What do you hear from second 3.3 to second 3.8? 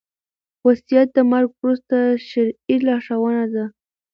ده